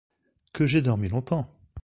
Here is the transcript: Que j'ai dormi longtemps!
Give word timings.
Que 0.51 0.65
j'ai 0.65 0.81
dormi 0.81 1.09
longtemps! 1.09 1.45